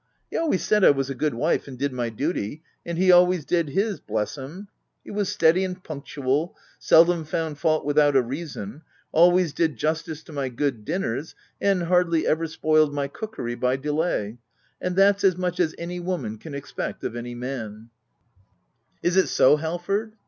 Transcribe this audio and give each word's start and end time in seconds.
He 0.31 0.35
always 0.37 0.63
said 0.65 0.81
1 0.81 0.95
was 0.95 1.11
a 1.11 1.13
good 1.13 1.35
wife, 1.35 1.67
and 1.67 1.77
did 1.77 1.93
my 1.93 2.09
duty; 2.09 2.63
and 2.83 2.97
he 2.97 3.11
always 3.11 3.45
did 3.45 3.69
his— 3.69 3.99
bless 3.99 4.35
him!— 4.35 4.67
he 5.03 5.11
was 5.11 5.29
steady 5.29 5.63
and 5.63 5.83
punctual, 5.83 6.55
seldom 6.79 7.23
found 7.23 7.59
fault 7.59 7.85
without 7.85 8.15
a 8.15 8.21
reason, 8.23 8.81
always 9.11 9.53
did 9.53 9.77
justice 9.77 10.23
to 10.23 10.33
my 10.33 10.49
good 10.49 10.85
dinners, 10.85 11.35
and 11.61 11.83
hardly 11.83 12.25
ever 12.25 12.47
spoiled 12.47 12.91
my 12.95 13.07
cookery 13.07 13.53
by 13.53 13.75
delay— 13.75 14.39
and 14.81 14.95
that's 14.95 15.23
as 15.23 15.37
much 15.37 15.59
as 15.59 15.75
any 15.77 15.99
woman 15.99 16.39
can 16.39 16.55
expect 16.55 17.03
of 17.03 17.15
any 17.15 17.35
man/' 17.35 17.89
Is 19.03 19.15
it 19.17 19.27
so 19.27 19.57
Halford 19.57 20.13